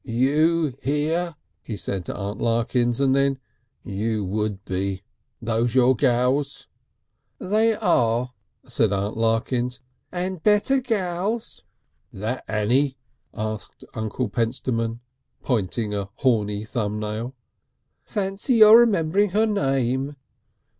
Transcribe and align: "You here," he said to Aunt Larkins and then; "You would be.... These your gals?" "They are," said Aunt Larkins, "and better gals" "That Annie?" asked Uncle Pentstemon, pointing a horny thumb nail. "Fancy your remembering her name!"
"You 0.03 0.75
here," 0.81 1.35
he 1.61 1.77
said 1.77 2.05
to 2.05 2.15
Aunt 2.15 2.39
Larkins 2.41 2.99
and 2.99 3.13
then; 3.13 3.37
"You 3.83 4.25
would 4.25 4.65
be.... 4.65 5.03
These 5.43 5.75
your 5.75 5.95
gals?" 5.95 6.67
"They 7.37 7.75
are," 7.75 8.33
said 8.67 8.91
Aunt 8.91 9.15
Larkins, 9.15 9.79
"and 10.11 10.41
better 10.41 10.79
gals" 10.79 11.61
"That 12.11 12.43
Annie?" 12.47 12.97
asked 13.31 13.85
Uncle 13.93 14.27
Pentstemon, 14.27 15.01
pointing 15.43 15.93
a 15.93 16.09
horny 16.15 16.65
thumb 16.65 16.99
nail. 16.99 17.35
"Fancy 18.03 18.55
your 18.55 18.79
remembering 18.79 19.29
her 19.29 19.45
name!" 19.45 20.15